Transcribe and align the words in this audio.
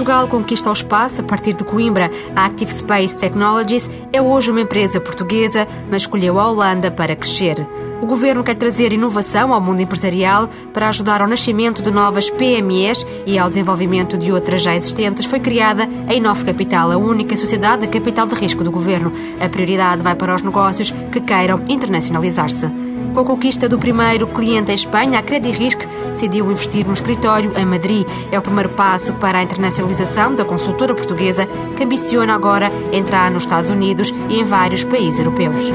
Portugal 0.00 0.28
conquista 0.28 0.70
o 0.70 0.72
espaço 0.72 1.20
a 1.20 1.24
partir 1.24 1.52
de 1.52 1.62
Coimbra. 1.62 2.10
A 2.34 2.46
Active 2.46 2.72
Space 2.72 3.14
Technologies 3.14 3.90
é 4.10 4.22
hoje 4.22 4.50
uma 4.50 4.62
empresa 4.62 4.98
portuguesa, 4.98 5.68
mas 5.90 6.02
escolheu 6.02 6.40
a 6.40 6.50
Holanda 6.50 6.90
para 6.90 7.14
crescer. 7.14 7.66
O 8.00 8.06
governo 8.06 8.42
quer 8.42 8.54
trazer 8.54 8.94
inovação 8.94 9.52
ao 9.52 9.60
mundo 9.60 9.82
empresarial 9.82 10.48
para 10.72 10.88
ajudar 10.88 11.20
ao 11.20 11.28
nascimento 11.28 11.82
de 11.82 11.90
novas 11.90 12.30
PMEs 12.30 13.04
e 13.26 13.38
ao 13.38 13.50
desenvolvimento 13.50 14.16
de 14.16 14.32
outras 14.32 14.62
já 14.62 14.74
existentes. 14.74 15.26
Foi 15.26 15.38
criada 15.38 15.86
a 16.08 16.14
Inove 16.14 16.46
Capital, 16.46 16.90
a 16.92 16.96
única 16.96 17.36
sociedade 17.36 17.82
de 17.82 17.88
capital 17.88 18.26
de 18.26 18.36
risco 18.36 18.64
do 18.64 18.70
governo. 18.70 19.12
A 19.38 19.50
prioridade 19.50 20.02
vai 20.02 20.14
para 20.14 20.34
os 20.34 20.40
negócios 20.40 20.94
que 21.12 21.20
queiram 21.20 21.62
internacionalizar-se. 21.68 22.89
Com 23.14 23.20
a 23.20 23.24
conquista 23.24 23.68
do 23.68 23.78
primeiro 23.78 24.26
cliente 24.28 24.70
em 24.70 24.74
Espanha, 24.74 25.18
a 25.18 25.22
Credit 25.22 25.58
Risk 25.58 25.80
decidiu 26.10 26.50
investir 26.50 26.86
no 26.86 26.92
escritório 26.92 27.52
em 27.56 27.66
Madrid. 27.66 28.06
É 28.30 28.38
o 28.38 28.42
primeiro 28.42 28.68
passo 28.70 29.12
para 29.14 29.38
a 29.38 29.42
internacionalização 29.42 30.34
da 30.34 30.44
consultora 30.44 30.94
portuguesa, 30.94 31.46
que 31.76 31.82
ambiciona 31.82 32.34
agora 32.34 32.70
entrar 32.92 33.30
nos 33.30 33.42
Estados 33.42 33.70
Unidos 33.70 34.14
e 34.28 34.38
em 34.38 34.44
vários 34.44 34.84
países 34.84 35.18
europeus. 35.18 35.70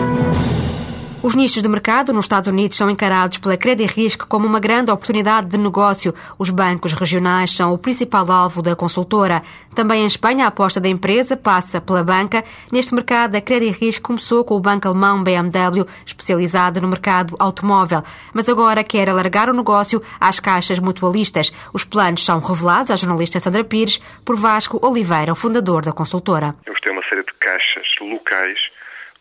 Os 1.26 1.34
nichos 1.34 1.64
de 1.64 1.68
mercado 1.68 2.14
nos 2.14 2.26
Estados 2.26 2.48
Unidos 2.48 2.78
são 2.78 2.88
encarados 2.88 3.40
pela 3.40 3.58
Credit 3.58 3.92
Risk 3.96 4.28
como 4.28 4.46
uma 4.46 4.60
grande 4.60 4.92
oportunidade 4.92 5.50
de 5.50 5.58
negócio. 5.58 6.14
Os 6.38 6.52
bancos 6.52 6.94
regionais 6.94 7.50
são 7.50 7.74
o 7.74 7.80
principal 7.80 8.32
alvo 8.32 8.62
da 8.62 8.76
consultora. 8.76 9.42
Também 9.74 10.04
em 10.04 10.06
Espanha, 10.06 10.46
a 10.46 10.50
aposta 10.50 10.80
da 10.80 10.88
empresa 10.88 11.36
passa 11.36 11.82
pela 11.82 12.04
banca. 12.04 12.44
Neste 12.72 12.94
mercado, 12.94 13.36
a 13.36 13.42
Credit 13.42 13.76
Risk 13.84 14.04
começou 14.04 14.46
com 14.46 14.54
o 14.54 14.60
banco 14.60 14.88
alemão 14.88 15.24
BMW, 15.24 15.88
especializado 16.06 16.80
no 16.80 16.88
mercado 16.88 17.36
automóvel, 17.40 18.04
mas 18.32 18.48
agora 18.48 18.84
quer 18.84 19.10
alargar 19.10 19.50
o 19.50 19.54
negócio 19.54 20.00
às 20.20 20.40
caixas 20.40 20.78
mutualistas. 20.78 21.52
Os 21.74 21.84
planos 21.84 22.24
são 22.24 22.40
revelados 22.40 22.92
à 22.92 22.96
jornalista 22.96 23.40
Sandra 23.40 23.64
Pires 23.64 24.00
por 24.24 24.36
Vasco 24.36 24.80
Oliveira, 24.80 25.34
o 25.34 25.36
fundador 25.36 25.84
da 25.84 25.92
consultora. 25.92 26.56
Temos 26.66 26.80
uma 26.88 27.02
série 27.10 27.26
de 27.26 27.34
caixas 27.40 27.88
locais 28.00 28.60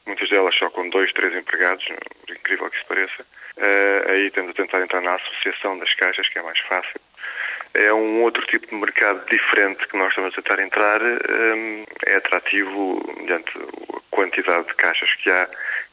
muitas 0.07 0.29
delas 0.29 0.55
só 0.57 0.71
com 0.71 0.89
dois, 0.91 1.13
três 1.13 1.35
empregados, 1.35 1.85
incrível 2.29 2.71
que 2.71 2.77
isso 2.77 2.87
pareça. 2.87 3.23
Uh, 3.57 4.13
aí 4.13 4.27
estamos 4.27 4.51
a 4.51 4.55
tentar 4.55 4.83
entrar 4.83 5.01
na 5.01 5.15
associação 5.15 5.79
das 5.79 5.93
caixas, 5.95 6.29
que 6.29 6.39
é 6.39 6.43
mais 6.43 6.59
fácil. 6.61 7.01
É 7.75 7.93
um 7.93 8.23
outro 8.23 8.45
tipo 8.47 8.67
de 8.69 8.75
mercado 8.75 9.25
diferente 9.29 9.87
que 9.89 9.97
nós 9.97 10.09
estamos 10.09 10.33
a 10.33 10.43
tentar 10.43 10.63
entrar. 10.63 11.03
Um, 11.03 11.85
é 12.07 12.15
atrativo 12.15 13.03
mediante 13.17 13.51
a 13.59 14.01
quantidade 14.11 14.67
de 14.69 14.75
caixas 14.75 15.13
que 15.17 15.31
há. 15.31 15.49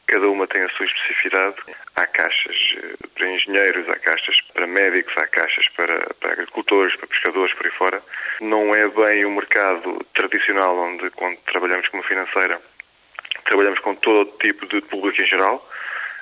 Cada 0.06 0.28
uma 0.28 0.46
tem 0.46 0.62
a 0.62 0.68
sua 0.70 0.86
especificidade. 0.86 1.56
Há 1.96 2.06
caixas 2.06 2.56
eh, 2.76 2.94
para 3.14 3.28
engenheiros, 3.28 3.88
há 3.88 3.98
caixas 3.98 4.36
para 4.52 4.66
médicos, 4.66 5.16
há 5.16 5.26
caixas 5.26 5.66
para, 5.76 6.06
para 6.20 6.32
agricultores, 6.32 6.94
para 6.96 7.06
pescadores, 7.06 7.54
por 7.54 7.66
aí 7.66 7.72
fora. 7.72 8.02
Não 8.40 8.74
é 8.74 8.86
bem 8.88 9.24
o 9.24 9.30
mercado 9.30 10.04
tradicional 10.14 10.76
onde, 10.76 11.10
quando 11.10 11.38
trabalhamos 11.38 11.88
como 11.88 12.02
financeira, 12.02 12.60
Trabalhamos 13.44 13.80
com 13.80 13.94
todo 13.96 14.30
tipo 14.40 14.66
de 14.66 14.80
público 14.82 15.20
em 15.22 15.26
geral, 15.26 15.66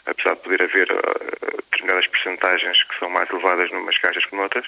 apesar 0.07 0.35
de 0.35 0.43
poder 0.43 0.65
haver 0.65 0.89
uh, 0.93 1.61
determinadas 1.71 2.07
percentagens 2.09 2.83
que 2.85 2.99
são 2.99 3.09
mais 3.11 3.29
elevadas 3.31 3.71
numas 3.71 3.97
caixas 3.99 4.25
que 4.25 4.37
noutras. 4.37 4.65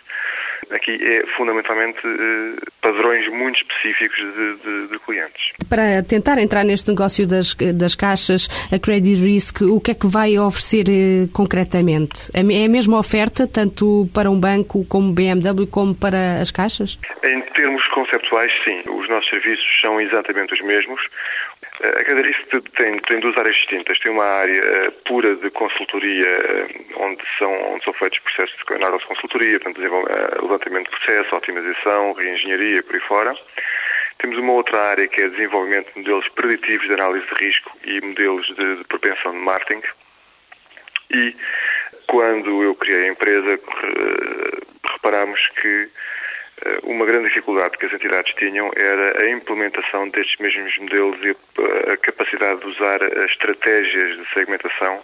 Aqui 0.71 0.99
é 1.03 1.27
fundamentalmente 1.37 1.99
uh, 2.07 2.57
padrões 2.81 3.29
muito 3.29 3.61
específicos 3.61 4.17
de, 4.17 4.57
de, 4.57 4.89
de, 4.89 4.99
clientes. 5.01 5.53
Para 5.69 6.03
tentar 6.03 6.39
entrar 6.39 6.65
neste 6.65 6.89
negócio 6.89 7.27
das, 7.27 7.55
das 7.55 7.95
caixas, 7.95 8.49
a 8.73 8.79
Credit 8.79 9.23
Risk, 9.23 9.63
o 9.63 9.81
que 9.81 9.91
é 9.91 9.95
que 9.95 10.07
vai 10.07 10.39
oferecer 10.39 10.87
uh, 10.89 11.29
concretamente? 11.33 12.31
É, 12.35 12.41
é 12.41 12.65
a 12.67 12.69
mesma 12.69 12.99
oferta, 12.99 13.47
tanto 13.47 14.09
para 14.15 14.31
um 14.31 14.39
banco 14.39 14.85
como 14.87 15.13
BMW, 15.13 15.67
como 15.67 15.95
para 15.95 16.41
as 16.41 16.51
caixas? 16.51 16.99
Em 17.25 17.41
termos 17.53 17.87
conceptuais, 17.89 18.51
sim. 18.65 18.83
Os 18.89 19.09
nossos 19.09 19.29
serviços 19.29 19.67
são 19.81 20.01
exatamente 20.01 20.55
os 20.55 20.61
mesmos. 20.61 21.01
A 21.83 22.05
Cadarice 22.05 22.41
tem, 22.77 22.97
tem 23.01 23.21
duas 23.21 23.37
áreas 23.37 23.57
distintas. 23.57 23.99
Tem 23.99 24.13
uma 24.13 24.25
área 24.25 24.61
eh, 24.61 24.91
pura 25.05 25.35
de 25.35 25.51
consultoria, 25.51 26.27
eh, 26.27 26.67
onde 26.97 27.23
são, 27.39 27.53
onde 27.73 27.85
são 27.85 27.93
feitos 27.95 28.21
processos 28.21 28.57
de 28.57 28.75
análise 28.75 29.01
de 29.01 29.09
consultoria, 29.09 29.59
portanto, 29.59 29.83
eh, 29.83 30.43
levantamento 30.43 30.91
de 30.91 30.97
processo, 30.97 31.37
otimização, 31.37 32.13
reengenharia 32.13 32.83
por 32.85 32.95
aí 32.95 33.01
fora. 33.03 33.37
Temos 34.19 34.39
uma 34.39 34.53
outra 34.53 34.81
área 34.91 35.09
que 35.09 35.21
é 35.21 35.29
desenvolvimento 35.29 35.93
de 35.93 35.99
modelos 35.99 36.29
preditivos 36.29 36.87
de 36.87 36.95
análise 36.95 37.27
de 37.27 37.45
risco 37.45 37.77
e 37.85 38.01
modelos 38.01 38.47
de, 38.55 38.77
de 38.77 38.85
propensão 38.85 39.33
de 39.33 39.39
marketing. 39.39 39.83
E 41.11 41.35
quando 42.07 42.63
eu 42.63 42.75
criei 42.77 43.09
a 43.09 43.09
empresa, 43.09 43.59
reparámos 44.93 45.41
que 45.61 45.69
eh, 45.69 45.89
uma 46.85 47.07
grande 47.07 47.29
dificuldade 47.29 47.77
que 47.79 47.87
as 47.87 47.93
entidades 47.93 48.35
tinham 48.35 48.71
era 48.77 49.25
a 49.25 49.31
implementação 49.31 50.09
destes 50.11 50.39
mesmos 50.39 50.77
modelos 50.79 51.19
e 51.23 51.37
a 51.93 51.97
capacidade 51.97 52.61
de 52.61 52.67
usar 52.67 53.03
as 53.03 53.31
estratégias 53.31 54.17
de 54.19 54.33
segmentação 54.33 55.03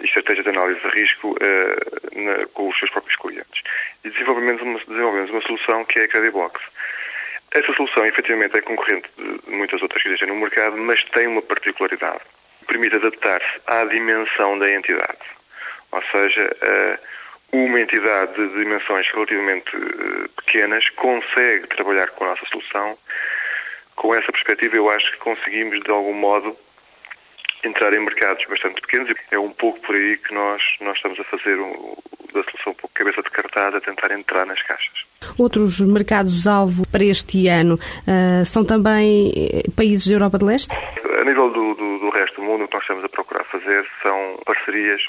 e 0.00 0.04
estratégias 0.04 0.44
de 0.44 0.50
análise 0.50 0.80
de 0.80 1.00
risco 1.00 1.32
uh, 1.32 2.20
na, 2.20 2.46
com 2.48 2.68
os 2.68 2.78
seus 2.78 2.90
próprios 2.90 3.16
clientes. 3.16 3.62
E 4.04 4.10
desenvolvemos 4.10 4.62
uma, 4.62 4.78
desenvolvemos 4.78 5.30
uma 5.30 5.42
solução 5.42 5.84
que 5.84 5.98
é 5.98 6.04
a 6.04 6.08
Credibox. 6.08 6.60
Essa 7.52 7.72
solução, 7.74 8.06
efetivamente, 8.06 8.56
é 8.56 8.60
concorrente 8.62 9.08
de 9.18 9.50
muitas 9.50 9.82
outras 9.82 10.02
que 10.02 10.08
existem 10.08 10.28
no 10.28 10.36
mercado, 10.36 10.76
mas 10.76 11.02
tem 11.10 11.26
uma 11.26 11.42
particularidade. 11.42 12.20
Permite 12.66 12.96
adaptar-se 12.96 13.60
à 13.66 13.84
dimensão 13.84 14.58
da 14.58 14.70
entidade. 14.70 15.18
Ou 15.92 16.02
seja, 16.12 16.46
uh, 16.46 16.98
uma 17.52 17.80
entidade 17.80 18.34
de 18.34 18.48
dimensões 18.58 19.06
relativamente 19.12 19.70
eh, 19.74 20.28
pequenas 20.36 20.88
consegue 20.90 21.66
trabalhar 21.68 22.08
com 22.10 22.24
a 22.24 22.28
nossa 22.28 22.46
solução. 22.46 22.96
Com 23.96 24.14
essa 24.14 24.30
perspectiva, 24.32 24.76
eu 24.76 24.88
acho 24.88 25.10
que 25.12 25.18
conseguimos, 25.18 25.82
de 25.82 25.90
algum 25.90 26.14
modo, 26.14 26.56
entrar 27.64 27.92
em 27.92 28.00
mercados 28.00 28.44
bastante 28.48 28.80
pequenos. 28.80 29.10
É 29.30 29.38
um 29.38 29.50
pouco 29.50 29.80
por 29.80 29.94
aí 29.94 30.16
que 30.16 30.32
nós, 30.32 30.62
nós 30.80 30.96
estamos 30.96 31.18
a 31.20 31.24
fazer 31.24 31.58
um, 31.58 31.96
da 32.32 32.42
solução 32.44 32.72
um 32.72 32.74
pouco 32.74 32.90
cabeça 32.94 33.22
de 33.22 33.30
cartaz, 33.30 33.74
a 33.74 33.80
tentar 33.80 34.12
entrar 34.12 34.46
nas 34.46 34.62
caixas. 34.62 35.04
Outros 35.36 35.80
mercados-alvo 35.80 36.86
para 36.88 37.04
este 37.04 37.48
ano 37.48 37.74
uh, 37.74 38.44
são 38.44 38.64
também 38.64 39.32
eh, 39.36 39.62
países 39.76 40.06
da 40.06 40.14
Europa 40.14 40.38
de 40.38 40.44
Leste? 40.44 40.74
A 41.18 41.24
nível 41.24 41.50
do, 41.50 41.74
do, 41.74 41.98
do 41.98 42.10
resto 42.10 42.36
do 42.36 42.42
mundo, 42.42 42.64
o 42.64 42.68
que 42.68 42.74
nós 42.74 42.82
estamos 42.82 43.04
a 43.04 43.08
procurar 43.08 43.44
fazer 43.44 43.86
são 44.02 44.40
parcerias 44.46 45.02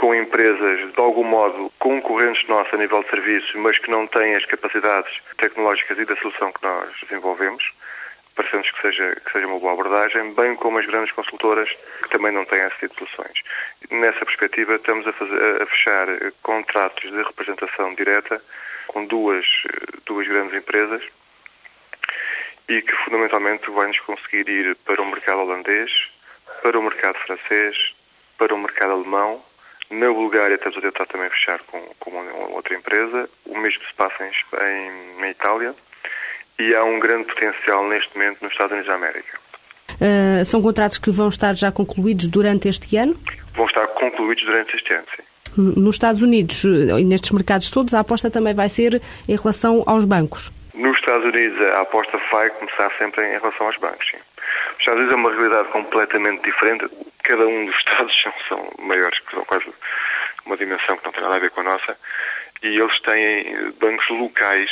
com 0.00 0.14
empresas 0.14 0.90
de 0.94 0.98
algum 0.98 1.24
modo 1.24 1.70
concorrentes 1.78 2.48
nossos 2.48 2.72
a 2.72 2.78
nível 2.78 3.02
de 3.02 3.10
serviços, 3.10 3.54
mas 3.56 3.78
que 3.78 3.90
não 3.90 4.06
têm 4.06 4.34
as 4.34 4.46
capacidades 4.46 5.12
tecnológicas 5.36 5.98
e 5.98 6.06
da 6.06 6.16
solução 6.16 6.50
que 6.52 6.62
nós 6.62 6.88
desenvolvemos. 7.02 7.62
Parecemos 8.34 8.70
que 8.70 8.80
seja, 8.80 9.14
que 9.16 9.30
seja 9.30 9.46
uma 9.46 9.58
boa 9.58 9.74
abordagem, 9.74 10.32
bem 10.32 10.56
como 10.56 10.78
as 10.78 10.86
grandes 10.86 11.12
consultoras 11.12 11.68
que 12.02 12.08
também 12.08 12.32
não 12.32 12.46
têm 12.46 12.62
esse 12.62 12.78
tipo 12.78 12.94
soluções. 12.94 13.42
Nessa 13.90 14.24
perspectiva, 14.24 14.76
estamos 14.76 15.06
a, 15.06 15.12
fazer, 15.12 15.62
a 15.62 15.66
fechar 15.66 16.06
contratos 16.42 17.10
de 17.10 17.22
representação 17.22 17.94
direta 17.94 18.40
com 18.86 19.04
duas, 19.04 19.44
duas 20.06 20.26
grandes 20.26 20.54
empresas 20.54 21.02
e 22.70 22.80
que 22.80 22.92
fundamentalmente 23.04 23.70
vai-nos 23.70 24.00
conseguir 24.00 24.48
ir 24.48 24.76
para 24.76 25.02
o 25.02 25.06
mercado 25.06 25.40
holandês, 25.40 25.90
para 26.62 26.78
o 26.78 26.82
mercado 26.82 27.18
francês, 27.18 27.76
para 28.38 28.54
o 28.54 28.58
mercado 28.58 28.92
alemão 28.92 29.44
na 29.90 30.08
Bulgária 30.08 30.54
estamos 30.54 30.78
a 30.78 30.80
tentar 30.80 31.06
também 31.06 31.28
fechar 31.30 31.60
com, 31.66 31.80
com 31.98 32.10
outra 32.52 32.74
empresa. 32.74 33.28
O 33.46 33.58
mesmo 33.58 33.82
se 33.84 33.94
passa 33.96 34.24
em, 34.24 34.30
em, 34.64 35.20
na 35.20 35.30
Itália. 35.30 35.74
E 36.58 36.74
há 36.74 36.84
um 36.84 37.00
grande 37.00 37.24
potencial 37.24 37.88
neste 37.88 38.16
momento 38.16 38.42
nos 38.42 38.52
Estados 38.52 38.72
Unidos 38.72 38.88
da 38.88 38.94
América. 38.94 39.38
Uh, 39.92 40.44
são 40.44 40.62
contratos 40.62 40.98
que 40.98 41.10
vão 41.10 41.28
estar 41.28 41.54
já 41.54 41.72
concluídos 41.72 42.28
durante 42.28 42.68
este 42.68 42.96
ano? 42.96 43.18
Vão 43.54 43.66
estar 43.66 43.86
concluídos 43.88 44.44
durante 44.44 44.76
este 44.76 44.94
ano, 44.94 45.04
sim. 45.16 45.22
Nos 45.56 45.96
Estados 45.96 46.22
Unidos 46.22 46.62
e 46.62 47.04
nestes 47.04 47.32
mercados 47.32 47.70
todos, 47.70 47.92
a 47.92 48.00
aposta 48.00 48.30
também 48.30 48.54
vai 48.54 48.68
ser 48.68 49.02
em 49.28 49.36
relação 49.36 49.82
aos 49.84 50.04
bancos? 50.04 50.52
Nos 50.74 50.96
Estados 50.96 51.24
Unidos, 51.26 51.60
a 51.74 51.80
aposta 51.80 52.18
vai 52.30 52.48
começar 52.50 52.90
sempre 52.98 53.26
em 53.26 53.38
relação 53.38 53.66
aos 53.66 53.76
bancos, 53.78 54.06
sim. 54.08 54.16
Os 54.16 54.78
Estados 54.78 55.02
Unidos 55.02 55.12
é 55.12 55.16
uma 55.16 55.30
realidade 55.32 55.68
completamente 55.68 56.42
diferente 56.42 56.88
cada 57.24 57.46
um 57.46 57.66
dos 57.66 57.76
estados 57.78 58.22
são, 58.22 58.32
são 58.48 58.72
maiores, 58.78 59.18
são 59.30 59.44
quase 59.44 59.72
uma 60.46 60.56
dimensão 60.56 60.96
que 60.96 61.04
não 61.04 61.12
tem 61.12 61.22
nada 61.22 61.36
a 61.36 61.40
ver 61.40 61.50
com 61.50 61.60
a 61.60 61.64
nossa, 61.64 61.96
e 62.62 62.68
eles 62.68 63.00
têm 63.02 63.72
bancos 63.72 64.08
locais 64.10 64.70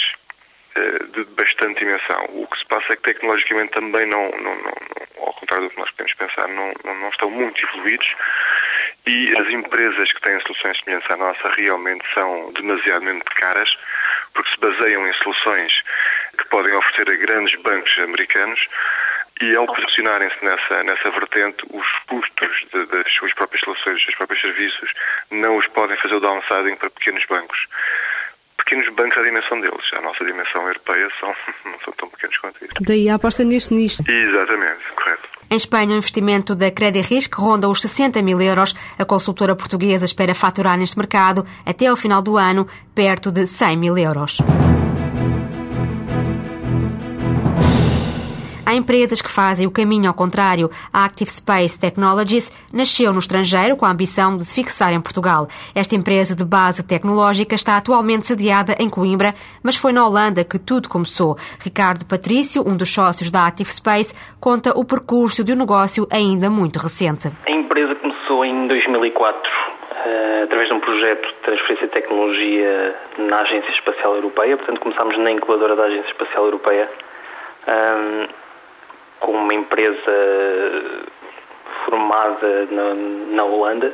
de 1.13 1.25
bastante 1.35 1.81
dimensão. 1.81 2.25
O 2.29 2.47
que 2.47 2.59
se 2.59 2.67
passa 2.67 2.93
é 2.93 2.97
que 2.97 3.03
tecnologicamente 3.03 3.73
também 3.73 4.07
não, 4.07 4.31
não, 4.31 4.57
não, 4.57 4.75
ao 5.27 5.33
contrário 5.35 5.67
do 5.67 5.71
que 5.71 5.81
nós 5.81 5.91
podemos 5.93 6.15
pensar, 6.15 6.49
não, 6.49 6.73
não, 6.85 7.09
estão 7.09 7.31
muito 7.31 7.65
evoluídos 7.67 8.07
e 9.07 9.35
as 9.39 9.49
empresas 9.49 10.13
que 10.13 10.21
têm 10.21 10.41
soluções 10.41 10.79
semelhantes 10.81 11.11
à 11.11 11.17
nossa 11.17 11.53
realmente 11.57 12.05
são 12.15 12.53
demasiadamente 12.53 13.25
caras 13.37 13.71
porque 14.35 14.51
se 14.51 14.61
baseiam 14.61 15.07
em 15.07 15.15
soluções 15.15 15.73
que 16.39 16.49
podem 16.49 16.75
oferecer 16.75 17.11
a 17.11 17.17
grandes 17.17 17.61
bancos 17.63 17.99
americanos 17.99 18.61
e 19.41 19.55
ao 19.57 19.67
posicionarem-se 19.67 20.45
nessa, 20.45 20.83
nessa 20.83 21.11
vertente, 21.11 21.65
os 21.71 21.87
custos 22.09 22.51
de, 22.73 22.87
das 22.87 23.13
suas 23.15 23.33
próprias 23.35 23.61
soluções, 23.63 23.95
dos 23.95 24.05
seus 24.05 24.17
próprios 24.17 24.41
serviços, 24.41 24.91
não 25.31 25.57
os 25.57 25.67
podem 25.69 25.97
fazer 25.99 26.15
o 26.15 26.21
downsizing 26.21 26.77
para 26.77 26.91
pequenos 26.91 27.25
bancos. 27.29 27.59
Pequenos 28.59 28.95
bancos 28.95 29.17
à 29.19 29.23
dimensão 29.23 29.61
deles. 29.61 29.85
A 29.97 30.03
nossa 30.03 30.25
dimensão 30.25 30.67
europeia 30.67 31.09
são, 31.21 31.35
não 31.65 31.79
são 31.85 31.93
tão 31.95 32.09
pequenos 32.11 32.37
quanto 32.39 32.65
isso. 32.65 32.75
Daí 32.81 33.09
a 33.09 33.15
aposta 33.15 33.45
neste 33.45 33.75
nisto. 33.75 34.03
Exatamente, 34.11 34.85
correto. 34.95 35.29
Em 35.51 35.57
Espanha, 35.57 35.95
o 35.95 35.99
investimento 35.99 36.55
da 36.55 36.71
Credit 36.71 37.09
Risk 37.09 37.35
ronda 37.35 37.69
os 37.69 37.81
60 37.81 38.21
mil 38.23 38.41
euros. 38.41 38.75
A 38.99 39.05
consultora 39.05 39.57
portuguesa 39.57 40.05
espera 40.05 40.35
faturar 40.35 40.77
neste 40.77 40.99
mercado, 40.99 41.45
até 41.65 41.87
ao 41.87 41.97
final 41.97 42.21
do 42.21 42.37
ano, 42.37 42.67
perto 42.95 43.33
de 43.33 43.47
100 43.47 43.77
mil 43.77 43.97
euros. 43.97 44.39
Empresas 48.79 49.21
que 49.21 49.31
fazem 49.31 49.67
o 49.67 49.71
caminho 49.71 50.09
ao 50.09 50.15
contrário. 50.15 50.71
A 50.93 51.05
Active 51.05 51.31
Space 51.31 51.79
Technologies 51.79 52.51
nasceu 52.73 53.13
no 53.13 53.19
estrangeiro 53.19 53.77
com 53.77 53.85
a 53.85 53.91
ambição 53.91 54.37
de 54.37 54.45
se 54.45 54.55
fixar 54.55 54.93
em 54.93 55.01
Portugal. 55.01 55.49
Esta 55.75 55.95
empresa 55.95 56.35
de 56.35 56.45
base 56.45 56.87
tecnológica 56.87 57.55
está 57.55 57.77
atualmente 57.77 58.27
sediada 58.27 58.75
em 58.79 58.89
Coimbra, 58.89 59.35
mas 59.63 59.77
foi 59.77 59.93
na 59.93 60.07
Holanda 60.07 60.45
que 60.45 60.59
tudo 60.59 60.89
começou. 60.89 61.37
Ricardo 61.63 62.07
Patrício, 62.07 62.63
um 62.67 62.77
dos 62.77 62.93
sócios 62.93 63.31
da 63.31 63.47
Active 63.47 63.71
Space, 63.71 64.15
conta 64.41 64.79
o 64.79 64.85
percurso 64.85 65.43
de 65.43 65.53
um 65.53 65.57
negócio 65.57 66.07
ainda 66.11 66.49
muito 66.49 66.79
recente. 66.79 67.31
A 67.47 67.51
empresa 67.51 67.95
começou 67.97 68.45
em 68.45 68.69
2004 68.69 69.41
eh, 70.07 70.43
através 70.45 70.69
de 70.69 70.75
um 70.75 70.81
projeto 70.81 71.27
de 71.27 71.35
transferência 71.43 71.87
de 71.89 71.93
tecnologia 71.93 72.95
na 73.19 73.41
Agência 73.41 73.71
Espacial 73.73 74.15
Europeia. 74.15 74.57
Portanto, 74.57 74.81
começámos 74.81 75.19
na 75.19 75.31
incubadora 75.33 75.75
da 75.75 75.85
Agência 75.85 76.11
Espacial 76.11 76.45
Europeia 76.45 76.89
com 79.21 79.33
uma 79.33 79.55
empresa 79.55 80.13
formada 81.85 82.67
na, 82.71 82.95
na 83.35 83.45
Holanda 83.45 83.93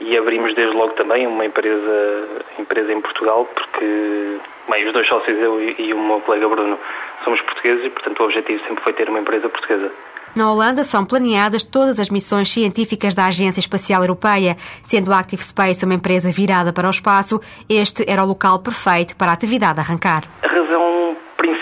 e 0.00 0.16
abrimos 0.16 0.54
desde 0.54 0.76
logo 0.76 0.92
também 0.94 1.26
uma 1.26 1.44
empresa, 1.44 2.28
empresa 2.58 2.92
em 2.92 3.00
Portugal, 3.00 3.48
porque 3.54 4.38
bem, 4.70 4.86
os 4.86 4.92
dois 4.92 5.08
sócios, 5.08 5.38
eu 5.38 5.60
e, 5.60 5.92
o 5.92 6.00
meu 6.00 6.20
colega 6.20 6.48
Bruno, 6.48 6.78
somos 7.24 7.40
portugueses 7.42 7.84
e, 7.84 7.90
portanto, 7.90 8.20
o 8.20 8.24
objetivo 8.24 8.62
sempre 8.66 8.82
foi 8.84 8.92
ter 8.92 9.08
uma 9.08 9.18
empresa 9.18 9.48
portuguesa. 9.48 9.90
Na 10.36 10.52
Holanda 10.52 10.84
são 10.84 11.04
planeadas 11.04 11.64
todas 11.64 11.98
as 11.98 12.10
missões 12.10 12.52
científicas 12.52 13.14
da 13.14 13.26
Agência 13.26 13.60
Espacial 13.60 14.02
Europeia. 14.02 14.54
Sendo 14.84 15.12
a 15.12 15.18
Active 15.18 15.42
Space 15.42 15.84
uma 15.84 15.94
empresa 15.94 16.30
virada 16.30 16.72
para 16.72 16.86
o 16.86 16.90
espaço, 16.90 17.40
este 17.68 18.08
era 18.08 18.22
o 18.22 18.26
local 18.26 18.62
perfeito 18.62 19.16
para 19.16 19.32
a 19.32 19.34
atividade 19.34 19.80
arrancar. 19.80 20.24
A 20.42 20.46
razão 20.46 20.87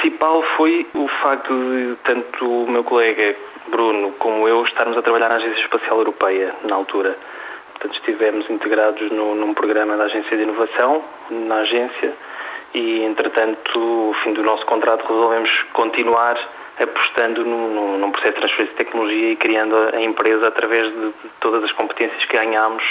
principal 0.07 0.41
foi 0.57 0.87
o 0.95 1.09
facto 1.21 1.53
de 1.53 1.97
tanto 2.05 2.47
o 2.47 2.71
meu 2.71 2.85
colega 2.85 3.35
Bruno 3.69 4.13
como 4.13 4.47
eu 4.47 4.65
estarmos 4.65 4.97
a 4.97 5.03
trabalhar 5.03 5.29
na 5.29 5.35
Agência 5.35 5.63
Espacial 5.63 5.99
Europeia 5.99 6.55
na 6.63 6.77
altura. 6.77 7.17
Portanto, 7.73 7.97
estivemos 7.97 8.49
integrados 8.49 9.11
no, 9.11 9.35
num 9.35 9.53
programa 9.53 9.97
da 9.97 10.05
Agência 10.05 10.37
de 10.37 10.45
Inovação, 10.45 11.03
na 11.31 11.57
agência, 11.57 12.15
e, 12.73 13.03
entretanto, 13.03 13.79
no 13.79 14.15
fim 14.23 14.33
do 14.33 14.45
nosso 14.45 14.65
contrato, 14.67 15.05
resolvemos 15.09 15.51
continuar 15.73 16.39
apostando 16.81 17.45
num, 17.45 17.99
num, 17.99 18.13
processo 18.13 18.35
de 18.35 18.41
transferência 18.41 18.77
de 18.77 18.85
tecnologia 18.85 19.31
e 19.33 19.37
criando 19.37 19.77
a 19.93 20.01
empresa 20.01 20.49
através 20.49 20.93
de 20.93 21.13
todas 21.41 21.65
as 21.65 21.73
competências 21.73 22.25
que 22.27 22.37
ganhámos 22.37 22.85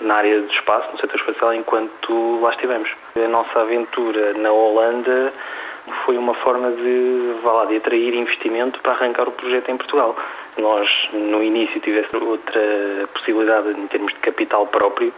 na 0.00 0.16
área 0.16 0.40
do 0.40 0.52
espaço, 0.52 0.90
no 0.92 0.98
setor 0.98 1.20
espacial, 1.20 1.54
enquanto 1.54 2.40
lá 2.40 2.50
estivemos. 2.50 2.90
A 3.16 3.28
nossa 3.28 3.60
aventura 3.60 4.32
na 4.34 4.50
Holanda 4.50 5.32
foi 6.04 6.16
uma 6.16 6.34
forma 6.34 6.70
de, 6.72 7.34
lá, 7.42 7.64
de 7.66 7.76
atrair 7.76 8.14
investimento 8.14 8.80
para 8.80 8.92
arrancar 8.92 9.28
o 9.28 9.32
projeto 9.32 9.70
em 9.70 9.76
Portugal. 9.76 10.16
Nós, 10.56 10.88
no 11.12 11.42
início, 11.42 11.80
tivesse 11.80 12.14
outra 12.16 13.08
possibilidade 13.12 13.70
em 13.70 13.86
termos 13.86 14.12
de 14.12 14.18
capital 14.20 14.66
próprio, 14.66 15.12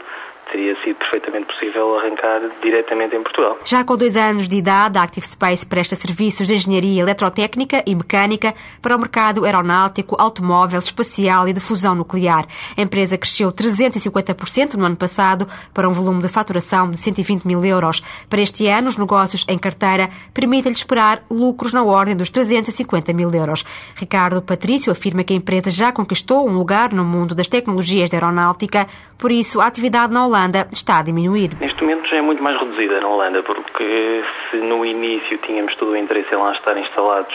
teria 0.50 0.74
sido 0.82 0.96
perfeitamente 0.96 1.46
possível 1.46 1.98
arrancar 1.98 2.40
diretamente 2.62 3.14
em 3.14 3.22
Portugal. 3.22 3.58
Já 3.64 3.84
com 3.84 3.96
dois 3.96 4.16
anos 4.16 4.48
de 4.48 4.56
idade, 4.56 4.98
a 4.98 5.02
Active 5.02 5.26
Space 5.26 5.64
presta 5.64 5.96
serviços 5.96 6.48
de 6.48 6.54
engenharia 6.54 7.00
eletrotécnica 7.00 7.82
e 7.86 7.94
mecânica 7.94 8.54
para 8.82 8.96
o 8.96 8.98
mercado 8.98 9.44
aeronáutico, 9.44 10.16
automóvel, 10.18 10.80
espacial 10.80 11.48
e 11.48 11.52
de 11.52 11.60
fusão 11.60 11.94
nuclear. 11.94 12.46
A 12.76 12.82
empresa 12.82 13.16
cresceu 13.16 13.52
350% 13.52 14.74
no 14.74 14.84
ano 14.84 14.96
passado 14.96 15.46
para 15.72 15.88
um 15.88 15.92
volume 15.92 16.20
de 16.20 16.28
faturação 16.28 16.90
de 16.90 16.96
120 16.96 17.44
mil 17.44 17.64
euros. 17.64 18.00
Para 18.28 18.40
este 18.40 18.66
ano, 18.66 18.88
os 18.88 18.96
negócios 18.96 19.44
em 19.48 19.58
carteira 19.58 20.08
permitem-lhe 20.34 20.76
esperar 20.76 21.22
lucros 21.30 21.72
na 21.72 21.82
ordem 21.82 22.16
dos 22.16 22.30
350 22.30 23.12
mil 23.12 23.32
euros. 23.32 23.64
Ricardo 23.94 24.42
Patrício 24.42 24.90
afirma 24.92 25.22
que 25.22 25.32
a 25.32 25.36
empresa 25.36 25.70
já 25.70 25.92
conquistou 25.92 26.48
um 26.48 26.52
lugar 26.52 26.92
no 26.92 27.04
mundo 27.04 27.34
das 27.34 27.48
tecnologias 27.48 28.10
da 28.10 28.16
aeronáutica, 28.16 28.86
por 29.16 29.30
isso 29.30 29.60
a 29.60 29.66
atividade 29.66 30.12
na 30.12 30.26
Holanda 30.26 30.39
Holanda 30.40 30.66
está 30.72 31.00
a 31.00 31.02
diminuir. 31.02 31.50
Neste 31.60 31.82
momento 31.82 32.08
já 32.08 32.16
é 32.16 32.22
muito 32.22 32.42
mais 32.42 32.58
reduzida 32.58 32.98
na 33.00 33.08
Holanda, 33.08 33.42
porque 33.42 34.24
se 34.50 34.56
no 34.56 34.86
início 34.86 35.36
tínhamos 35.38 35.76
todo 35.76 35.90
o 35.90 35.96
interesse 35.96 36.34
em 36.34 36.38
lá 36.38 36.52
estar 36.52 36.76
instalados 36.78 37.34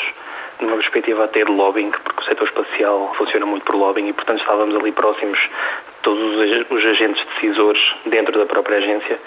numa 0.59 0.77
perspectiva 0.77 1.25
até 1.25 1.43
de 1.43 1.51
lobbying, 1.51 1.91
porque 1.91 2.21
o 2.21 2.25
setor 2.25 2.47
espacial 2.47 3.13
funciona 3.15 3.45
muito 3.45 3.63
por 3.63 3.75
lobbying 3.75 4.07
e, 4.07 4.13
portanto, 4.13 4.39
estávamos 4.39 4.75
ali 4.75 4.91
próximos 4.91 5.37
todos 6.01 6.65
os 6.71 6.85
agentes 6.85 7.23
decisores 7.35 7.81
dentro 8.07 8.39
da 8.39 8.45
própria 8.47 8.79
agência. 8.79 9.19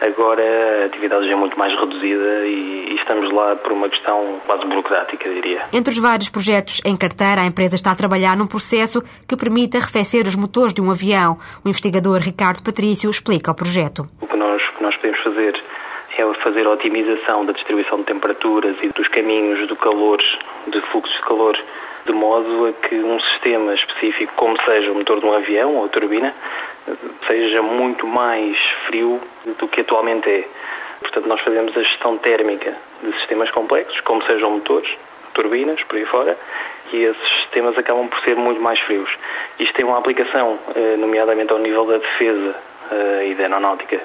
Agora 0.00 0.82
a 0.82 0.86
atividade 0.86 1.26
já 1.26 1.32
é 1.32 1.36
muito 1.36 1.58
mais 1.58 1.72
reduzida 1.78 2.46
e, 2.46 2.86
e, 2.88 2.94
estamos 2.96 3.32
lá 3.32 3.56
por 3.56 3.72
uma 3.72 3.88
questão 3.88 4.40
quase 4.46 4.64
burocrática, 4.64 5.28
diria. 5.28 5.64
Entre 5.72 5.90
os 5.90 5.98
vários 5.98 6.28
projetos 6.28 6.80
em 6.84 6.96
carteira, 6.96 7.42
a 7.42 7.46
empresa 7.46 7.74
está 7.74 7.90
a 7.90 7.96
trabalhar 7.96 8.36
num 8.36 8.46
processo 8.46 9.02
que 9.26 9.36
permite 9.36 9.76
arrefecer 9.76 10.26
os 10.26 10.36
motores 10.36 10.72
de 10.72 10.80
um 10.80 10.90
avião. 10.90 11.36
O 11.64 11.68
investigador 11.68 12.20
Ricardo 12.20 12.62
Patrício 12.62 13.10
explica 13.10 13.50
o 13.50 13.54
projeto. 13.54 14.08
O 14.20 14.26
que 14.26 14.36
nós, 14.36 14.62
que 14.76 14.82
nós 14.82 14.94
podemos 14.96 15.20
fazer 15.22 15.60
é 16.16 16.34
fazer 16.42 16.66
a 16.66 16.70
otimização 16.70 17.44
da 17.44 17.52
distribuição 17.52 17.98
de 17.98 18.04
temperaturas 18.04 18.76
e 18.82 18.88
dos 18.88 19.08
caminhos 19.08 19.66
do 19.68 19.76
calor, 19.76 20.18
de 20.66 20.80
fluxos 20.90 21.14
de 21.14 21.22
calor, 21.22 21.56
de 22.06 22.12
modo 22.12 22.66
a 22.66 22.72
que 22.72 22.94
um 22.94 23.20
sistema 23.20 23.74
específico, 23.74 24.32
como 24.36 24.56
seja 24.66 24.90
o 24.90 24.94
motor 24.94 25.20
de 25.20 25.26
um 25.26 25.32
avião 25.32 25.76
ou 25.76 25.84
a 25.84 25.88
turbina, 25.88 26.34
seja 27.28 27.62
muito 27.62 28.06
mais 28.06 28.56
frio 28.86 29.20
do 29.58 29.68
que 29.68 29.80
atualmente 29.80 30.28
é. 30.28 30.44
Portanto, 31.00 31.26
nós 31.26 31.40
fazemos 31.42 31.76
a 31.76 31.82
gestão 31.82 32.18
térmica 32.18 32.74
de 33.02 33.12
sistemas 33.18 33.50
complexos, 33.50 34.00
como 34.00 34.22
sejam 34.24 34.50
motores, 34.50 34.90
turbinas, 35.32 35.82
por 35.84 35.96
aí 35.96 36.04
fora, 36.06 36.36
e 36.92 36.96
esses 37.04 37.28
sistemas 37.42 37.76
acabam 37.78 38.08
por 38.08 38.20
ser 38.20 38.34
muito 38.36 38.60
mais 38.60 38.80
frios. 38.80 39.10
Isto 39.58 39.74
tem 39.74 39.84
uma 39.84 39.98
aplicação, 39.98 40.58
eh, 40.74 40.96
nomeadamente 40.96 41.52
ao 41.52 41.58
nível 41.58 41.86
da 41.86 41.98
defesa 41.98 42.56
eh, 42.90 43.28
e 43.28 43.34
da 43.34 43.44
aeronáutica, 43.44 44.00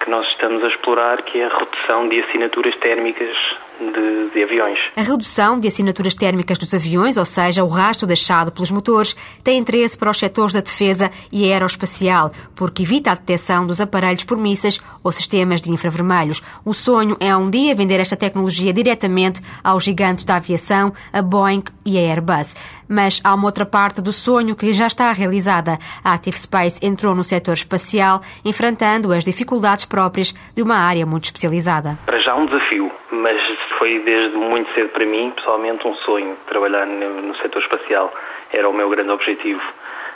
que 0.00 0.10
nós 0.10 0.26
estamos 0.28 0.64
a 0.64 0.68
explorar, 0.68 1.22
que 1.22 1.40
é 1.40 1.44
a 1.44 1.48
redução 1.48 2.08
de 2.08 2.22
assinaturas 2.22 2.76
térmicas 2.78 3.36
de, 3.78 4.30
de, 4.30 4.42
aviões. 4.42 4.78
A 4.96 5.02
redução 5.02 5.58
de 5.58 5.68
assinaturas 5.68 6.14
térmicas 6.14 6.58
dos 6.58 6.74
aviões, 6.74 7.16
ou 7.16 7.24
seja, 7.24 7.64
o 7.64 7.68
rastro 7.68 8.06
deixado 8.06 8.50
pelos 8.50 8.70
motores, 8.70 9.14
tem 9.42 9.58
interesse 9.58 9.96
para 9.96 10.10
os 10.10 10.18
setores 10.18 10.52
da 10.52 10.60
defesa 10.60 11.10
e 11.32 11.50
aeroespacial, 11.50 12.32
porque 12.54 12.82
evita 12.82 13.12
a 13.12 13.14
detecção 13.14 13.66
dos 13.66 13.80
aparelhos 13.80 14.24
por 14.24 14.36
mísseis 14.36 14.80
ou 15.02 15.12
sistemas 15.12 15.62
de 15.62 15.70
infravermelhos. 15.70 16.42
O 16.64 16.74
sonho 16.74 17.16
é 17.20 17.34
um 17.36 17.48
dia 17.48 17.74
vender 17.74 18.00
esta 18.00 18.16
tecnologia 18.16 18.72
diretamente 18.72 19.40
aos 19.62 19.84
gigantes 19.84 20.24
da 20.24 20.36
aviação, 20.36 20.92
a 21.12 21.22
Boeing 21.22 21.64
e 21.84 21.98
a 21.98 22.00
Airbus. 22.00 22.54
Mas 22.88 23.20
há 23.22 23.34
uma 23.34 23.46
outra 23.46 23.66
parte 23.66 24.02
do 24.02 24.12
sonho 24.12 24.56
que 24.56 24.72
já 24.72 24.86
está 24.86 25.12
realizada. 25.12 25.78
A 26.02 26.14
Active 26.14 26.38
Space 26.38 26.78
entrou 26.82 27.14
no 27.14 27.22
setor 27.22 27.54
espacial, 27.54 28.20
enfrentando 28.44 29.12
as 29.12 29.24
dificuldades 29.24 29.84
próprias 29.84 30.34
de 30.54 30.62
uma 30.62 30.76
área 30.76 31.06
muito 31.06 31.24
especializada. 31.24 31.98
Para 32.06 32.20
já 32.20 32.34
um 32.34 32.46
desafio, 32.46 32.90
mas 33.12 33.36
foi 33.78 33.98
desde 34.00 34.36
muito 34.36 34.72
cedo 34.74 34.88
para 34.90 35.06
mim, 35.06 35.32
pessoalmente, 35.36 35.86
um 35.86 35.94
sonho 35.96 36.36
trabalhar 36.46 36.86
no, 36.86 37.36
setor 37.36 37.62
espacial. 37.62 38.12
Era 38.52 38.68
o 38.68 38.72
meu 38.72 38.88
grande 38.88 39.10
objetivo. 39.10 39.62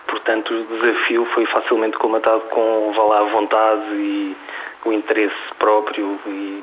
Portanto, 0.06 0.52
o 0.52 0.64
desafio 0.64 1.25
foi 1.35 1.47
facilmente 1.47 1.97
comatado 1.99 2.40
com 2.50 2.92
vá 2.94 3.02
lá, 3.04 3.21
a 3.21 3.32
vontade 3.32 3.94
e 3.94 4.37
o 4.85 4.92
interesse 4.92 5.37
próprio 5.59 6.18
e 6.26 6.62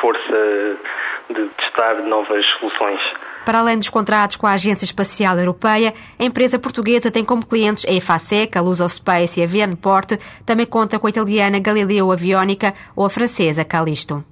força 0.00 0.76
de 1.30 1.48
testar 1.48 1.94
novas 2.02 2.44
soluções. 2.58 3.00
Para 3.44 3.60
além 3.60 3.78
dos 3.78 3.88
contratos 3.88 4.36
com 4.36 4.46
a 4.46 4.52
Agência 4.52 4.84
Espacial 4.84 5.38
Europeia, 5.38 5.94
a 6.18 6.24
empresa 6.24 6.58
portuguesa 6.58 7.10
tem 7.10 7.24
como 7.24 7.46
clientes 7.46 7.86
a 7.88 7.92
EFASEC, 7.92 8.58
a 8.58 8.60
Lusospace 8.60 9.40
e 9.40 9.44
a 9.44 9.46
Vianport, 9.46 10.18
também 10.44 10.66
conta 10.66 10.98
com 10.98 11.06
a 11.06 11.10
italiana 11.10 11.58
Galileo 11.58 12.12
Avionica 12.12 12.74
ou 12.94 13.06
a 13.06 13.10
francesa 13.10 13.64
Callisto. 13.64 14.22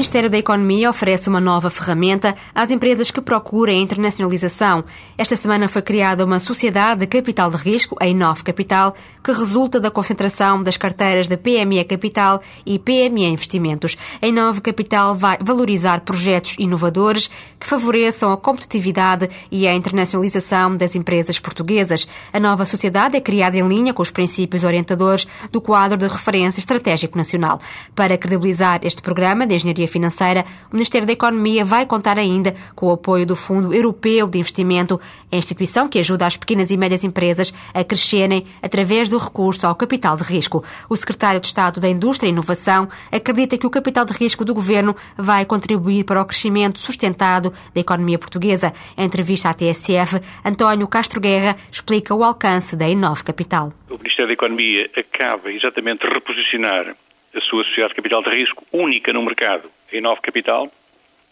Ministério 0.00 0.30
da 0.30 0.38
Economia 0.38 0.88
oferece 0.88 1.28
uma 1.28 1.42
nova 1.42 1.68
ferramenta 1.68 2.34
às 2.54 2.70
empresas 2.70 3.10
que 3.10 3.20
procurem 3.20 3.78
a 3.78 3.82
internacionalização. 3.82 4.82
Esta 5.18 5.36
semana 5.36 5.68
foi 5.68 5.82
criada 5.82 6.24
uma 6.24 6.40
sociedade 6.40 7.00
de 7.00 7.06
capital 7.06 7.50
de 7.50 7.58
risco, 7.58 7.98
a 8.00 8.06
Inov 8.06 8.42
Capital, 8.42 8.94
que 9.22 9.30
resulta 9.30 9.78
da 9.78 9.90
concentração 9.90 10.62
das 10.62 10.78
carteiras 10.78 11.26
de 11.26 11.36
PME 11.36 11.84
Capital 11.84 12.40
e 12.64 12.78
PME 12.78 13.26
Investimentos. 13.26 13.94
A 14.22 14.26
Inov 14.26 14.62
Capital 14.62 15.14
vai 15.14 15.36
valorizar 15.38 16.00
projetos 16.00 16.56
inovadores 16.58 17.28
que 17.58 17.66
favoreçam 17.66 18.32
a 18.32 18.38
competitividade 18.38 19.28
e 19.50 19.68
a 19.68 19.74
internacionalização 19.74 20.78
das 20.78 20.96
empresas 20.96 21.38
portuguesas. 21.38 22.08
A 22.32 22.40
nova 22.40 22.64
sociedade 22.64 23.18
é 23.18 23.20
criada 23.20 23.58
em 23.58 23.68
linha 23.68 23.92
com 23.92 24.00
os 24.00 24.10
princípios 24.10 24.64
orientadores 24.64 25.26
do 25.52 25.60
quadro 25.60 25.98
de 25.98 26.08
referência 26.08 26.58
estratégico 26.58 27.18
nacional. 27.18 27.60
Para 27.94 28.16
credibilizar 28.16 28.80
este 28.82 29.02
programa 29.02 29.46
de 29.46 29.56
engenharia 29.56 29.89
financeira, 29.90 30.44
o 30.70 30.74
Ministério 30.74 31.06
da 31.06 31.12
Economia 31.12 31.64
vai 31.64 31.84
contar 31.84 32.18
ainda 32.18 32.54
com 32.74 32.86
o 32.86 32.92
apoio 32.92 33.26
do 33.26 33.36
Fundo 33.36 33.74
Europeu 33.74 34.26
de 34.26 34.38
Investimento, 34.38 35.00
a 35.30 35.36
instituição 35.36 35.88
que 35.88 35.98
ajuda 35.98 36.26
as 36.26 36.36
pequenas 36.36 36.70
e 36.70 36.76
médias 36.76 37.04
empresas 37.04 37.52
a 37.74 37.84
crescerem 37.84 38.46
através 38.62 39.08
do 39.08 39.18
recurso 39.18 39.66
ao 39.66 39.74
capital 39.74 40.16
de 40.16 40.22
risco. 40.22 40.64
O 40.88 40.96
secretário 40.96 41.40
de 41.40 41.46
Estado 41.46 41.80
da 41.80 41.88
Indústria 41.88 42.28
e 42.28 42.32
Inovação 42.32 42.88
acredita 43.10 43.58
que 43.58 43.66
o 43.66 43.70
capital 43.70 44.04
de 44.04 44.12
risco 44.12 44.44
do 44.44 44.54
governo 44.54 44.94
vai 45.16 45.44
contribuir 45.44 46.04
para 46.04 46.22
o 46.22 46.24
crescimento 46.24 46.78
sustentado 46.78 47.52
da 47.74 47.80
economia 47.80 48.18
portuguesa. 48.18 48.72
Em 48.96 49.04
entrevista 49.04 49.50
à 49.50 49.54
TSF, 49.54 50.20
António 50.44 50.86
Castro 50.88 51.20
Guerra 51.20 51.56
explica 51.70 52.14
o 52.14 52.22
alcance 52.22 52.76
da 52.76 52.88
Inove 52.88 53.24
Capital. 53.24 53.72
O 53.88 53.96
Ministério 53.96 54.28
da 54.28 54.34
Economia 54.34 54.88
acaba 54.96 55.52
exatamente 55.52 56.06
de 56.06 56.14
reposicionar 56.14 56.96
a 57.34 57.40
sua 57.42 57.64
sociedade 57.64 57.90
de 57.90 57.96
capital 57.96 58.22
de 58.22 58.30
risco 58.30 58.64
única 58.72 59.12
no 59.12 59.22
mercado, 59.22 59.70
em 59.92 60.00
Nova 60.00 60.20
Capital, 60.20 60.70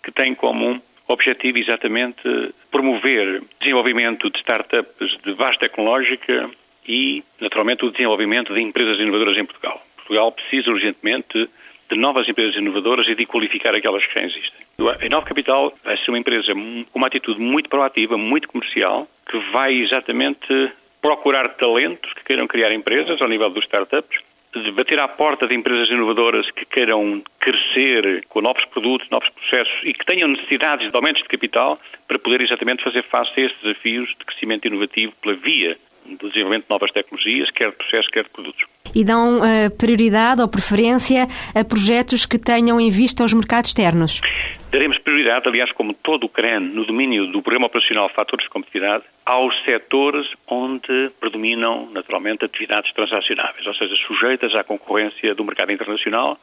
que 0.02 0.10
tem 0.10 0.34
como 0.34 0.80
objetivo 1.06 1.58
exatamente 1.58 2.22
promover 2.70 3.42
desenvolvimento 3.60 4.30
de 4.30 4.38
startups 4.38 5.16
de 5.24 5.34
base 5.34 5.58
tecnológica 5.58 6.50
e, 6.86 7.22
naturalmente, 7.40 7.84
o 7.84 7.90
desenvolvimento 7.90 8.54
de 8.54 8.62
empresas 8.62 8.98
inovadoras 8.98 9.36
em 9.40 9.44
Portugal. 9.44 9.82
Portugal 9.96 10.32
precisa 10.32 10.70
urgentemente 10.70 11.48
de 11.90 11.98
novas 11.98 12.28
empresas 12.28 12.54
inovadoras 12.56 13.06
e 13.08 13.14
de 13.14 13.24
qualificar 13.24 13.74
aquelas 13.74 14.04
que 14.06 14.20
já 14.20 14.26
existem. 14.26 14.66
A 14.78 15.08
Nova 15.08 15.26
Capital 15.26 15.72
vai 15.82 15.96
ser 15.96 16.10
uma 16.10 16.18
empresa 16.18 16.52
com 16.52 16.98
uma 16.98 17.06
atitude 17.06 17.40
muito 17.40 17.68
proativa, 17.68 18.16
muito 18.16 18.48
comercial, 18.48 19.08
que 19.28 19.38
vai 19.50 19.74
exatamente 19.74 20.72
procurar 21.00 21.48
talentos 21.54 22.12
que 22.12 22.24
queiram 22.24 22.46
criar 22.46 22.72
empresas 22.72 23.20
ao 23.20 23.28
nível 23.28 23.48
dos 23.50 23.64
startups 23.64 24.20
de 24.54 24.70
bater 24.72 24.98
à 24.98 25.08
porta 25.08 25.46
de 25.46 25.54
empresas 25.54 25.88
inovadoras 25.88 26.50
que 26.52 26.64
queiram 26.64 27.22
crescer 27.38 28.24
com 28.28 28.40
novos 28.40 28.64
produtos, 28.66 29.08
novos 29.10 29.28
processos 29.30 29.80
e 29.84 29.92
que 29.92 30.04
tenham 30.06 30.28
necessidades 30.28 30.90
de 30.90 30.96
aumentos 30.96 31.22
de 31.22 31.28
capital 31.28 31.78
para 32.06 32.18
poder 32.18 32.42
exatamente 32.42 32.82
fazer 32.82 33.02
face 33.04 33.32
a 33.40 33.44
estes 33.44 33.62
desafios 33.62 34.08
de 34.08 34.24
crescimento 34.24 34.66
inovativo 34.66 35.12
pela 35.22 35.34
via 35.34 35.76
do 36.16 36.28
desenvolvimento 36.28 36.64
de 36.64 36.70
novas 36.70 36.90
tecnologias, 36.92 37.50
quer 37.50 37.70
de 37.70 37.76
processos, 37.76 38.08
quer 38.08 38.24
de 38.24 38.30
produtos. 38.30 38.64
E 38.94 39.04
dão 39.04 39.40
uh, 39.40 39.70
prioridade 39.76 40.40
ou 40.40 40.48
preferência 40.48 41.26
a 41.54 41.64
projetos 41.64 42.24
que 42.24 42.38
tenham 42.38 42.80
em 42.80 42.90
vista 42.90 43.24
os 43.24 43.32
mercados 43.32 43.70
externos? 43.70 44.20
Daremos 44.70 44.98
prioridade, 44.98 45.48
aliás, 45.48 45.72
como 45.72 45.94
todo 45.94 46.24
o 46.24 46.28
CREN, 46.28 46.60
no 46.60 46.84
domínio 46.84 47.26
do 47.26 47.42
Programa 47.42 47.66
Operacional 47.66 48.10
Fatores 48.10 48.44
de 48.44 48.50
Competitividade, 48.50 49.04
aos 49.24 49.54
setores 49.64 50.26
onde 50.46 51.10
predominam, 51.20 51.88
naturalmente, 51.92 52.44
atividades 52.44 52.92
transacionáveis, 52.92 53.66
ou 53.66 53.74
seja, 53.74 53.94
sujeitas 54.06 54.54
à 54.54 54.64
concorrência 54.64 55.34
do 55.34 55.44
mercado 55.44 55.72
internacional, 55.72 56.38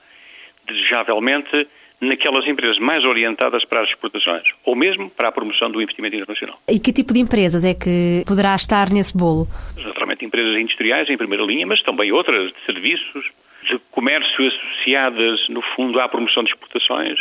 desejavelmente 0.67 1.67
naquelas 1.99 2.45
empresas 2.47 2.77
mais 2.77 3.03
orientadas 3.03 3.63
para 3.65 3.81
as 3.81 3.89
exportações, 3.89 4.43
ou 4.63 4.75
mesmo 4.75 5.09
para 5.09 5.29
a 5.29 5.31
promoção 5.31 5.69
do 5.71 5.81
investimento 5.81 6.15
internacional. 6.15 6.59
E 6.69 6.79
que 6.79 6.91
tipo 6.91 7.13
de 7.13 7.19
empresas 7.19 7.63
é 7.63 7.73
que 7.73 8.23
poderá 8.25 8.55
estar 8.55 8.89
nesse 8.91 9.15
bolo? 9.15 9.47
Naturalmente, 9.77 10.25
empresas 10.25 10.59
industriais 10.59 11.09
em 11.09 11.17
primeira 11.17 11.43
linha, 11.43 11.65
mas 11.65 11.81
também 11.81 12.11
outras 12.11 12.51
de 12.51 12.65
serviços, 12.65 13.25
de 13.69 13.79
comércio 13.91 14.47
associadas, 14.47 15.47
no 15.49 15.61
fundo, 15.75 15.99
à 15.99 16.07
promoção 16.07 16.43
de 16.43 16.51
exportações. 16.51 17.19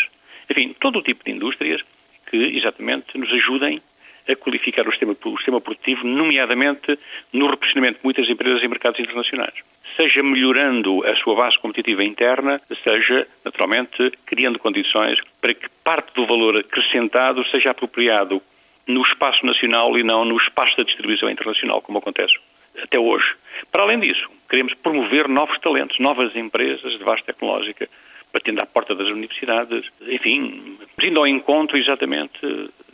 Enfim, 0.50 0.75
todo 0.78 0.99
o 0.99 1.02
tipo 1.02 1.25
de 1.25 1.31
indústrias 1.31 1.81
que, 2.31 2.37
exatamente, 2.37 3.16
nos 3.16 3.33
ajudem 3.33 3.81
a 4.28 4.35
qualificar 4.35 4.87
o 4.88 4.90
sistema, 4.90 5.16
o 5.25 5.37
sistema 5.37 5.61
produtivo, 5.61 6.07
nomeadamente 6.07 6.99
no 7.33 7.47
reposicionamento 7.49 7.99
de 7.99 8.04
muitas 8.04 8.28
empresas 8.28 8.62
em 8.62 8.69
mercados 8.69 8.99
internacionais 8.99 9.54
seja 9.97 10.23
melhorando 10.23 11.05
a 11.07 11.15
sua 11.17 11.35
base 11.35 11.59
competitiva 11.59 12.05
interna, 12.05 12.61
seja, 12.83 13.27
naturalmente, 13.45 14.13
criando 14.27 14.59
condições 14.59 15.19
para 15.41 15.55
que 15.55 15.69
parte 15.83 16.13
do 16.15 16.27
valor 16.27 16.59
acrescentado 16.59 17.45
seja 17.51 17.71
apropriado 17.71 18.43
no 18.87 19.03
espaço 19.03 19.45
nacional 19.47 19.97
e 19.97 20.03
não 20.03 20.25
no 20.25 20.37
espaço 20.37 20.77
da 20.77 20.85
distribuição 20.85 21.31
internacional, 21.31 21.81
como 21.81 21.99
acontece 21.99 22.35
até 22.83 22.99
hoje. 22.99 23.35
Para 23.71 23.85
além 23.85 24.01
disso, 24.01 24.29
queremos 24.49 24.75
promover 24.75 25.29
novos 25.29 25.59
talentos, 25.61 25.99
novas 25.99 26.35
empresas 26.37 26.99
de 26.99 27.05
base 27.05 27.23
tecnológica, 27.25 27.89
batendo 28.33 28.61
à 28.61 28.67
porta 28.67 28.95
das 28.95 29.09
universidades, 29.09 29.87
enfim, 30.03 30.77
indo 31.03 31.21
ao 31.21 31.27
encontro 31.27 31.79
exatamente, 31.79 32.39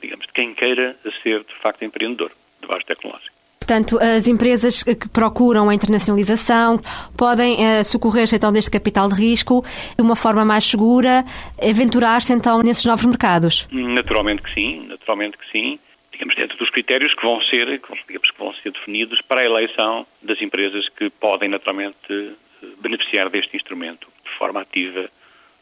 digamos, 0.01 0.27
de 0.27 0.33
quem 0.33 0.55
queira 0.55 0.95
ser 1.23 1.41
de 1.41 1.55
facto 1.63 1.83
empreendedor 1.85 2.31
de 2.61 2.69
base 2.69 2.85
tecnológica. 2.85 3.30
Portanto, 3.71 4.01
as 4.01 4.27
empresas 4.27 4.83
que 4.83 5.09
procuram 5.11 5.69
a 5.69 5.75
internacionalização 5.75 6.81
podem 7.17 7.55
uh, 7.55 7.85
socorrer-se 7.85 8.35
então 8.35 8.51
deste 8.51 8.69
capital 8.69 9.09
de 9.09 9.15
risco 9.15 9.65
de 9.97 10.03
uma 10.03 10.17
forma 10.17 10.45
mais 10.45 10.65
segura, 10.65 11.25
aventurar-se 11.63 12.33
então 12.33 12.65
nesses 12.65 12.85
novos 12.85 13.07
mercados? 13.07 13.69
Naturalmente 13.71 14.43
que 14.43 14.53
sim, 14.53 14.89
naturalmente 14.89 15.39
que 15.39 15.49
sim. 15.53 15.79
Digamos, 16.11 16.35
dentro 16.35 16.59
dos 16.59 16.69
critérios 16.71 17.15
que 17.15 17.25
vão 17.25 17.41
ser, 17.43 17.67
digamos, 17.67 18.29
que 18.33 18.39
vão 18.41 18.53
ser 18.55 18.73
definidos 18.73 19.21
para 19.23 19.43
a 19.43 19.45
eleição 19.45 20.05
das 20.21 20.43
empresas 20.43 20.89
que 20.89 21.09
podem 21.09 21.49
naturalmente 21.49 22.35
beneficiar 22.83 23.31
deste 23.31 23.57
instrumento 23.57 24.09
de 24.25 24.37
forma 24.37 24.63
ativa, 24.63 25.09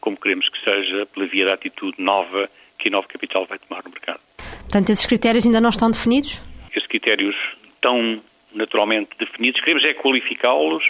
como 0.01 0.17
queremos 0.17 0.49
que 0.49 0.63
seja, 0.63 1.05
pela 1.13 1.27
via 1.27 1.45
da 1.45 1.53
atitude 1.53 2.01
nova 2.01 2.49
que 2.79 2.87
a 2.89 2.91
Nova 2.91 3.07
Capital 3.07 3.45
vai 3.45 3.59
tomar 3.59 3.83
no 3.83 3.91
mercado. 3.91 4.19
Portanto, 4.61 4.89
esses 4.89 5.05
critérios 5.05 5.45
ainda 5.45 5.61
não 5.61 5.69
estão 5.69 5.91
definidos? 5.91 6.41
Esses 6.71 6.87
critérios 6.87 7.35
estão 7.79 8.21
naturalmente 8.53 9.09
definidos. 9.17 9.61
Queremos 9.61 9.83
é 9.83 9.93
qualificá-los 9.93 10.83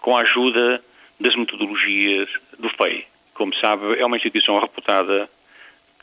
com 0.00 0.16
a 0.16 0.20
ajuda 0.20 0.82
das 1.18 1.34
metodologias 1.34 2.28
do 2.58 2.68
FEI. 2.70 3.06
Como 3.32 3.54
sabe, 3.56 3.98
é 3.98 4.04
uma 4.04 4.16
instituição 4.16 4.58
reputada 4.58 5.28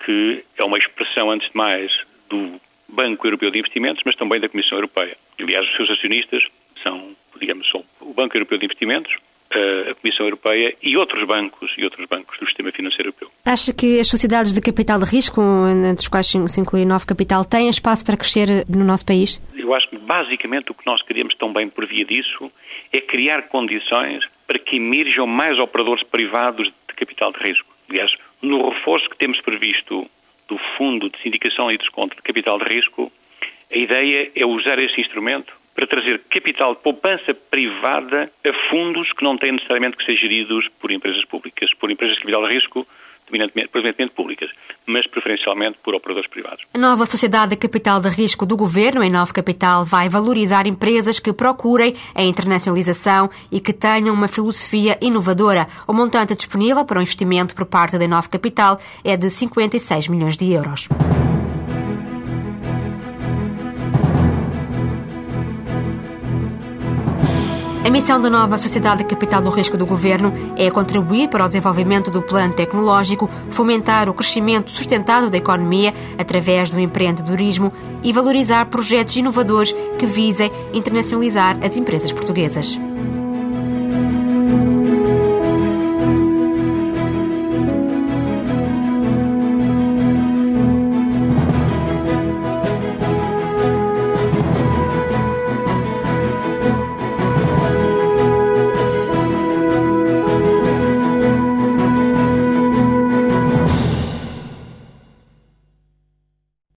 que 0.05 0.43
é 0.57 0.63
uma 0.63 0.77
expressão, 0.77 1.29
antes 1.29 1.50
de 1.50 1.55
mais, 1.55 1.91
do 2.27 2.60
Banco 2.89 3.27
Europeu 3.27 3.51
de 3.51 3.60
Investimentos, 3.60 4.01
mas 4.05 4.15
também 4.15 4.39
da 4.39 4.50
Comissão 4.50 4.77
Europeia. 4.77 5.15
Aliás, 5.39 5.67
os 5.67 5.75
seus 5.75 5.89
acionistas 5.91 6.43
são, 6.83 7.15
digamos, 7.39 7.69
são 7.69 7.86
o 8.00 8.13
Banco 8.13 8.36
Europeu 8.36 8.57
de 8.57 8.65
Investimentos, 8.65 9.15
a 9.58 9.96
Comissão 9.96 10.25
Europeia 10.25 10.75
e 10.81 10.98
outros 10.98 11.25
bancos 11.27 11.72
e 11.77 11.84
outros 11.84 12.08
bancos 12.08 12.38
do 12.39 12.46
sistema 12.46 12.72
financeiro 12.72 13.10
europeu. 13.10 13.29
Acha 13.46 13.74
que 13.74 14.00
as 14.00 14.08
sociedades 14.08 14.53
de 14.53 14.62
capital 14.62 15.00
de 15.00 15.05
risco, 15.05 15.41
entre 15.70 16.03
as 16.03 16.08
quais 16.08 16.27
se 16.27 16.60
inclui 16.60 16.86
Nova 16.86 17.05
Capital, 17.05 17.43
têm 17.43 17.70
espaço 17.70 18.05
para 18.05 18.17
crescer 18.17 18.65
no 18.70 18.84
nosso 18.84 19.05
país? 19.05 19.41
Eu 19.55 19.74
acho 19.74 19.89
que 19.89 19.98
basicamente 19.98 20.72
o 20.72 20.74
que 20.74 20.86
nós 20.86 21.01
queríamos 21.01 21.36
também 21.36 21.70
por 21.70 21.86
via 21.86 22.05
disso 22.05 22.51
é 22.91 23.01
criar 23.01 23.43
condições 23.43 24.24
para 24.48 24.60
que 24.60 24.77
emerjam 24.77 25.25
mais 25.27 25.58
operadores 25.60 26.03
privados 26.03 26.67
de 26.67 26.96
capital 26.96 27.31
de 27.31 27.39
risco. 27.39 27.67
Aliás, 27.89 28.12
no 28.41 28.70
reforço 28.70 29.10
que 29.10 29.17
temos 29.17 29.39
previsto 29.41 30.10
do 30.48 30.58
Fundo 30.77 31.10
de 31.10 31.22
Sindicação 31.22 31.72
e 31.72 31.77
Desconto 31.77 32.15
de 32.15 32.22
Capital 32.22 32.58
de 32.58 32.65
Risco, 32.65 33.12
a 33.72 33.77
ideia 33.77 34.31
é 34.36 34.46
usar 34.46 34.79
esse 34.79 35.00
instrumento 35.00 35.53
para 35.75 35.87
trazer 35.87 36.21
capital 36.29 36.75
de 36.75 36.81
poupança 36.81 37.33
privada 37.33 38.31
a 38.45 38.69
fundos 38.69 39.11
que 39.13 39.23
não 39.23 39.37
têm 39.37 39.53
necessariamente 39.53 39.97
que 39.97 40.05
ser 40.05 40.17
geridos 40.17 40.67
por 40.79 40.91
empresas 40.91 41.23
públicas, 41.25 41.73
por 41.79 41.91
empresas 41.91 42.15
de 42.15 42.21
capital 42.21 42.47
de 42.47 42.53
risco 42.53 42.87
predominantemente 43.31 44.13
públicas, 44.13 44.49
mas 44.85 45.07
preferencialmente 45.07 45.77
por 45.83 45.95
operadores 45.95 46.29
privados. 46.29 46.65
A 46.73 46.77
nova 46.77 47.05
Sociedade 47.05 47.51
de 47.51 47.57
Capital 47.57 47.99
de 47.99 48.09
Risco 48.09 48.45
do 48.45 48.57
Governo, 48.57 49.03
em 49.03 49.09
Nova 49.09 49.31
Capital, 49.31 49.85
vai 49.85 50.09
valorizar 50.09 50.67
empresas 50.67 51.19
que 51.19 51.31
procurem 51.31 51.95
a 52.13 52.23
internacionalização 52.23 53.29
e 53.51 53.59
que 53.59 53.73
tenham 53.73 54.13
uma 54.13 54.27
filosofia 54.27 54.97
inovadora. 55.01 55.67
O 55.87 55.93
montante 55.93 56.35
disponível 56.35 56.85
para 56.85 56.99
o 56.99 57.01
investimento 57.01 57.55
por 57.55 57.65
parte 57.65 57.97
da 57.97 58.07
Nova 58.07 58.27
Capital 58.27 58.79
é 59.03 59.15
de 59.15 59.29
56 59.29 60.07
milhões 60.09 60.37
de 60.37 60.51
euros. 60.51 60.87
Missão 67.91 68.21
da 68.21 68.29
nova 68.29 68.57
Sociedade 68.57 69.00
de 69.00 69.10
Capital 69.10 69.41
do 69.41 69.50
Risco 69.50 69.75
do 69.75 69.86
Governo 69.86 70.31
é 70.55 70.71
contribuir 70.71 71.27
para 71.27 71.43
o 71.43 71.48
desenvolvimento 71.50 72.10
do 72.10 72.21
plano 72.21 72.53
tecnológico, 72.53 73.29
fomentar 73.50 74.07
o 74.07 74.13
crescimento 74.13 74.71
sustentado 74.71 75.29
da 75.29 75.38
economia 75.38 75.93
através 76.17 76.69
do 76.69 76.79
empreendedorismo 76.79 77.74
e 78.01 78.13
valorizar 78.13 78.65
projetos 78.67 79.17
inovadores 79.17 79.75
que 80.00 80.05
visem 80.05 80.50
internacionalizar 80.74 81.57
as 81.62 81.75
empresas 81.75 82.13
portuguesas. 82.13 82.79